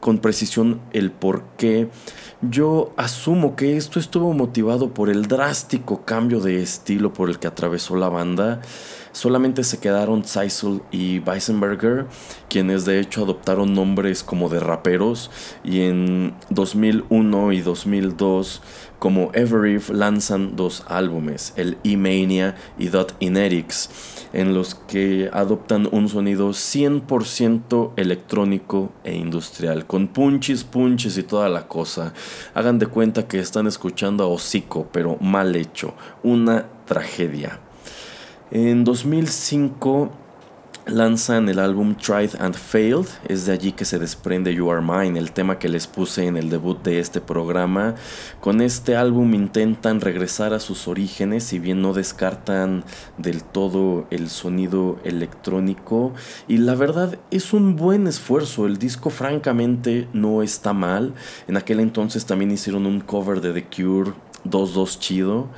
con 0.00 0.18
precisión 0.18 0.80
el 0.92 1.12
por 1.12 1.44
qué, 1.58 1.90
yo 2.40 2.92
asumo 2.96 3.54
que 3.54 3.76
esto 3.76 4.00
estuvo 4.00 4.32
motivado 4.32 4.94
por 4.94 5.10
el 5.10 5.26
drástico 5.26 6.04
cambio 6.04 6.40
de 6.40 6.62
estilo 6.62 7.12
por 7.12 7.28
el 7.28 7.38
que 7.38 7.46
atravesó 7.46 7.96
la 7.96 8.08
banda. 8.08 8.62
Solamente 9.12 9.62
se 9.62 9.78
quedaron 9.78 10.24
Zeisel 10.24 10.82
y 10.90 11.18
Weisenberger, 11.18 12.06
quienes 12.48 12.84
de 12.84 12.98
hecho 12.98 13.24
adoptaron 13.24 13.74
nombres 13.74 14.22
como 14.22 14.48
de 14.48 14.60
raperos 14.60 15.30
y 15.62 15.82
en 15.82 16.34
2001 16.48 17.52
y 17.52 17.60
2002 17.60 18.62
como 19.00 19.30
Evereve 19.32 19.92
lanzan 19.92 20.54
dos 20.54 20.84
álbumes, 20.86 21.54
el 21.56 21.78
E-Mania 21.82 22.54
y 22.78 22.88
Dot 22.88 23.16
Inetics, 23.18 24.28
en 24.32 24.54
los 24.54 24.74
que 24.76 25.30
adoptan 25.32 25.88
un 25.90 26.08
sonido 26.08 26.50
100% 26.50 27.92
electrónico 27.96 28.92
e 29.02 29.16
industrial, 29.16 29.86
con 29.86 30.06
punches, 30.06 30.62
punches 30.62 31.16
y 31.16 31.22
toda 31.24 31.48
la 31.48 31.66
cosa. 31.66 32.12
Hagan 32.54 32.78
de 32.78 32.86
cuenta 32.86 33.26
que 33.26 33.40
están 33.40 33.66
escuchando 33.66 34.22
a 34.22 34.28
Hocico, 34.28 34.86
pero 34.92 35.16
mal 35.16 35.56
hecho, 35.56 35.94
una 36.22 36.66
tragedia. 36.84 37.58
En 38.50 38.84
2005 38.84 40.10
lanzan 40.86 41.48
el 41.48 41.58
álbum 41.58 41.94
Tried 41.94 42.40
and 42.40 42.54
Failed, 42.54 43.06
es 43.28 43.46
de 43.46 43.52
allí 43.52 43.72
que 43.72 43.84
se 43.84 43.98
desprende 43.98 44.54
You 44.54 44.70
Are 44.70 44.82
Mine, 44.82 45.18
el 45.18 45.32
tema 45.32 45.58
que 45.58 45.68
les 45.68 45.86
puse 45.86 46.26
en 46.26 46.36
el 46.36 46.50
debut 46.50 46.82
de 46.82 46.98
este 46.98 47.20
programa. 47.20 47.94
Con 48.40 48.60
este 48.60 48.96
álbum 48.96 49.34
intentan 49.34 50.00
regresar 50.00 50.52
a 50.54 50.60
sus 50.60 50.88
orígenes, 50.88 51.44
si 51.44 51.58
bien 51.58 51.82
no 51.82 51.92
descartan 51.92 52.84
del 53.18 53.42
todo 53.42 54.06
el 54.10 54.30
sonido 54.30 54.98
electrónico. 55.04 56.12
Y 56.48 56.58
la 56.58 56.74
verdad 56.74 57.18
es 57.30 57.52
un 57.52 57.76
buen 57.76 58.06
esfuerzo, 58.06 58.66
el 58.66 58.78
disco 58.78 59.10
francamente 59.10 60.08
no 60.12 60.42
está 60.42 60.72
mal. 60.72 61.14
En 61.48 61.56
aquel 61.56 61.80
entonces 61.80 62.26
también 62.26 62.50
hicieron 62.50 62.86
un 62.86 63.00
cover 63.00 63.40
de 63.40 63.52
The 63.52 63.64
Cure 63.64 64.12
2-2 64.44 64.98
chido. 64.98 65.48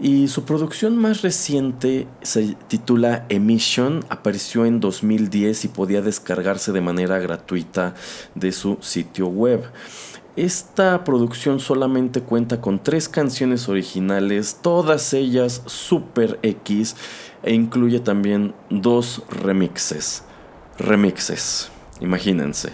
Y 0.00 0.28
su 0.28 0.44
producción 0.44 0.96
más 0.96 1.20
reciente 1.20 2.08
se 2.22 2.56
titula 2.68 3.26
Emission, 3.28 4.02
apareció 4.08 4.64
en 4.64 4.80
2010 4.80 5.66
y 5.66 5.68
podía 5.68 6.00
descargarse 6.00 6.72
de 6.72 6.80
manera 6.80 7.18
gratuita 7.18 7.94
de 8.34 8.52
su 8.52 8.78
sitio 8.80 9.26
web. 9.26 9.62
Esta 10.36 11.04
producción 11.04 11.60
solamente 11.60 12.22
cuenta 12.22 12.62
con 12.62 12.82
tres 12.82 13.10
canciones 13.10 13.68
originales, 13.68 14.60
todas 14.62 15.12
ellas 15.12 15.62
super 15.66 16.38
X, 16.42 16.96
e 17.42 17.52
incluye 17.52 18.00
también 18.00 18.54
dos 18.70 19.22
remixes. 19.28 20.24
Remixes, 20.78 21.70
imagínense. 22.00 22.70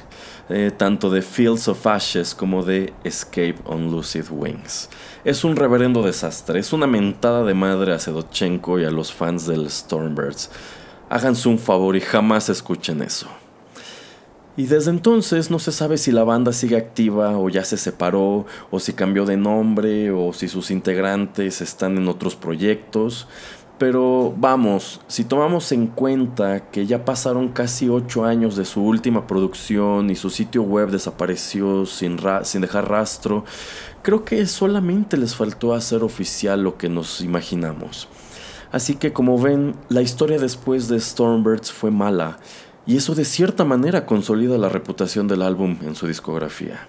Eh, 0.49 0.71
tanto 0.77 1.11
de 1.11 1.23
Fields 1.23 1.67
of 1.67 1.85
Ashes 1.89 2.33
como 2.33 2.63
de 2.63 2.93
Escape 3.03 3.57
on 3.65 3.91
Lucid 3.91 4.27
Wings. 4.31 4.89
Es 5.25 5.43
un 5.43 5.57
reverendo 5.57 6.05
desastre, 6.05 6.61
es 6.61 6.73
una 6.73 6.87
mentada 6.87 7.43
de 7.43 7.53
madre 7.55 7.93
a 7.93 7.99
Sedochenko 7.99 8.79
y 8.79 8.85
a 8.85 8.91
los 8.93 9.13
fans 9.13 9.49
del 9.49 9.69
Stormbirds. 9.69 10.51
Háganse 11.09 11.49
un 11.49 11.59
favor 11.59 11.97
y 11.97 12.01
jamás 12.01 12.49
escuchen 12.49 13.03
eso. 13.03 13.27
Y 14.57 14.67
desde 14.67 14.91
entonces 14.91 15.51
no 15.51 15.59
se 15.59 15.73
sabe 15.73 15.99
si 15.99 16.13
la 16.13 16.23
banda 16.23 16.53
sigue 16.53 16.77
activa 16.77 17.37
o 17.39 17.49
ya 17.49 17.65
se 17.65 17.77
separó, 17.77 18.47
o 18.71 18.79
si 18.79 18.93
cambió 18.93 19.27
de 19.27 19.37
nombre, 19.37 20.13
o 20.13 20.33
si 20.33 20.47
sus 20.47 20.71
integrantes 20.71 21.61
están 21.61 21.99
en 21.99 22.09
otros 22.09 22.37
proyectos. 22.37 23.27
Pero 23.79 24.33
vamos, 24.39 25.03
si 25.07 25.25
tomamos 25.25 25.71
en 25.71 25.87
cuenta 25.89 26.71
que 26.71 26.87
ya 26.87 27.05
pasaron 27.05 27.49
casi 27.49 27.91
8 27.91 28.25
años 28.25 28.57
de 28.57 28.65
su 28.65 28.83
última 28.83 29.27
producción 29.27 30.09
y 30.09 30.15
su 30.17 30.31
sitio 30.31 30.63
web 30.63 30.89
desapareció 30.91 31.85
sin, 31.85 32.17
ra- 32.17 32.45
sin 32.45 32.63
dejar 32.63 32.89
rastro, 32.89 33.45
creo 34.01 34.25
que 34.25 34.47
solamente 34.47 35.19
les 35.19 35.35
faltó 35.37 35.75
hacer 35.75 36.03
oficial 36.05 36.63
lo 36.63 36.79
que 36.79 36.89
nos 36.89 37.21
imaginamos. 37.21 38.09
Así 38.73 38.95
que 38.95 39.13
como 39.13 39.39
ven, 39.39 39.75
la 39.91 40.01
historia 40.01 40.39
después 40.39 40.89
de 40.89 40.99
Stormbirds 40.99 41.71
fue 41.71 41.91
mala, 41.91 42.39
y 42.87 42.97
eso 42.97 43.15
de 43.15 43.27
cierta 43.27 43.67
manera 43.67 44.07
consolida 44.07 44.57
la 44.57 44.71
reputación 44.71 45.29
del 45.29 45.43
álbum 45.43 45.77
en 45.83 45.95
su 45.95 46.07
discografía. 46.07 46.89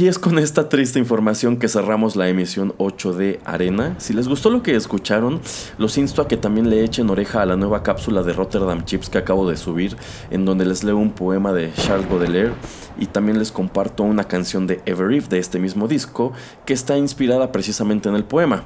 Y 0.00 0.08
es 0.08 0.18
con 0.18 0.36
esta 0.40 0.68
triste 0.68 0.98
información 0.98 1.56
que 1.56 1.68
cerramos 1.68 2.16
la 2.16 2.28
emisión 2.28 2.74
8 2.78 3.12
de 3.12 3.40
Arena. 3.44 3.94
Si 3.98 4.12
les 4.12 4.26
gustó 4.26 4.50
lo 4.50 4.64
que 4.64 4.74
escucharon, 4.74 5.40
los 5.78 5.96
insto 5.96 6.22
a 6.22 6.26
que 6.26 6.36
también 6.36 6.68
le 6.70 6.82
echen 6.82 7.08
oreja 7.08 7.42
a 7.42 7.46
la 7.46 7.54
nueva 7.54 7.84
cápsula 7.84 8.24
de 8.24 8.32
Rotterdam 8.32 8.84
Chips 8.84 9.08
que 9.08 9.18
acabo 9.18 9.48
de 9.48 9.56
subir, 9.56 9.96
en 10.32 10.44
donde 10.44 10.64
les 10.64 10.82
leo 10.82 10.96
un 10.96 11.12
poema 11.12 11.52
de 11.52 11.72
Charles 11.72 12.08
Baudelaire 12.08 12.52
y 12.98 13.06
también 13.06 13.38
les 13.38 13.52
comparto 13.52 14.02
una 14.02 14.24
canción 14.24 14.66
de 14.66 14.80
Ever 14.86 15.12
If 15.12 15.28
de 15.28 15.38
este 15.38 15.60
mismo 15.60 15.86
disco, 15.86 16.32
que 16.66 16.72
está 16.72 16.98
inspirada 16.98 17.52
precisamente 17.52 18.08
en 18.08 18.16
el 18.16 18.24
poema. 18.24 18.64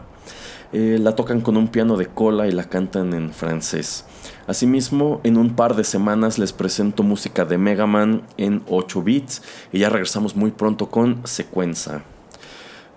Eh, 0.72 0.98
la 0.98 1.14
tocan 1.14 1.42
con 1.42 1.58
un 1.58 1.68
piano 1.68 1.98
de 1.98 2.06
cola 2.06 2.48
y 2.48 2.52
la 2.52 2.64
cantan 2.64 3.12
en 3.12 3.30
francés. 3.34 4.06
Asimismo, 4.46 5.20
en 5.24 5.38
un 5.38 5.56
par 5.56 5.74
de 5.74 5.84
semanas 5.84 6.38
les 6.38 6.52
presento 6.52 7.02
música 7.02 7.44
de 7.44 7.56
Mega 7.56 7.86
Man 7.86 8.22
en 8.36 8.62
8 8.68 9.02
bits 9.02 9.42
y 9.72 9.78
ya 9.78 9.88
regresamos 9.88 10.36
muy 10.36 10.50
pronto 10.50 10.90
con 10.90 11.26
Secuenza. 11.26 12.02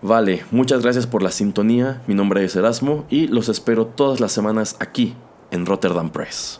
Vale, 0.01 0.43
muchas 0.51 0.83
gracias 0.83 1.07
por 1.07 1.23
la 1.23 1.31
sintonía, 1.31 2.01
mi 2.05 2.15
nombre 2.15 2.43
es 2.43 2.55
Erasmo 2.55 3.05
y 3.09 3.27
los 3.27 3.49
espero 3.49 3.87
todas 3.87 4.19
las 4.19 4.31
semanas 4.31 4.75
aquí 4.79 5.15
en 5.51 5.65
Rotterdam 5.65 6.11
Press. 6.11 6.59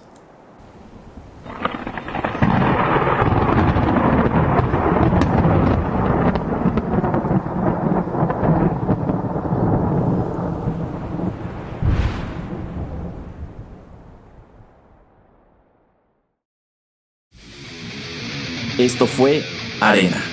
Esto 18.87 19.05
fue 19.05 19.43
Arena. 19.81 20.23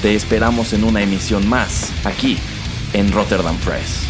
Te 0.00 0.14
esperamos 0.14 0.72
en 0.72 0.84
una 0.84 1.02
emisión 1.02 1.48
más, 1.48 1.92
aquí, 2.04 2.38
en 2.92 3.10
Rotterdam 3.10 3.56
Press. 3.56 4.06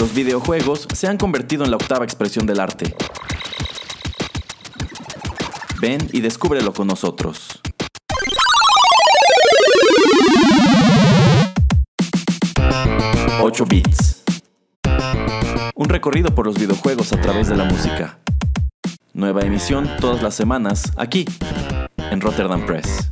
Los 0.00 0.12
videojuegos 0.14 0.88
se 0.92 1.06
han 1.06 1.16
convertido 1.16 1.64
en 1.64 1.70
la 1.70 1.76
octava 1.76 2.04
expresión 2.04 2.44
del 2.44 2.58
arte. 2.58 2.92
Ven 5.80 6.08
y 6.12 6.20
descúbrelo 6.22 6.72
con 6.72 6.88
nosotros. 6.88 7.62
8 13.44 13.64
bits. 13.66 14.22
Un 15.74 15.88
recorrido 15.88 16.32
por 16.32 16.46
los 16.46 16.56
videojuegos 16.56 17.12
a 17.12 17.20
través 17.20 17.48
de 17.48 17.56
la 17.56 17.64
música. 17.64 18.20
Nueva 19.14 19.40
emisión 19.40 19.90
todas 20.00 20.22
las 20.22 20.36
semanas 20.36 20.92
aquí 20.96 21.24
en 22.12 22.20
Rotterdam 22.20 22.64
Press. 22.64 23.08